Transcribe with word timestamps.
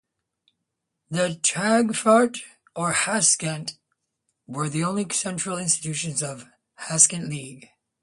The 1.11 1.39
"Tagfahrt" 1.43 2.41
or 2.75 2.91
"Hansetag" 2.91 3.77
were 4.47 4.67
the 4.67 4.83
only 4.83 5.05
central 5.11 5.59
institutions 5.59 6.23
of 6.23 6.39
the 6.39 6.47
Hanseatic 6.85 7.29
League. 7.29 7.69